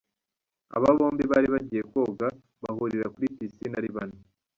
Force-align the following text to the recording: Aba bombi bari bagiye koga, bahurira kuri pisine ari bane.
Aba 0.75 0.89
bombi 0.97 1.23
bari 1.31 1.47
bagiye 1.53 1.83
koga, 1.91 2.27
bahurira 2.63 3.11
kuri 3.13 3.25
pisine 3.37 3.75
ari 3.79 3.89
bane. 3.95 4.17